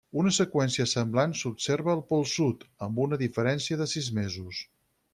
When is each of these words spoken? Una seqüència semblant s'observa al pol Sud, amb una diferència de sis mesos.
Una 0.19 0.29
seqüència 0.35 0.85
semblant 0.93 1.35
s'observa 1.41 1.93
al 1.95 2.03
pol 2.13 2.27
Sud, 2.33 2.65
amb 2.89 3.05
una 3.07 3.23
diferència 3.27 3.83
de 3.83 3.93
sis 3.97 4.13
mesos. 4.23 4.69